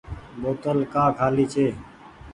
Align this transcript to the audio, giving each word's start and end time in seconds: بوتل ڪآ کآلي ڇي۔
بوتل 0.41 0.77
ڪآ 0.93 1.05
کآلي 1.17 1.45
ڇي۔ 1.53 1.67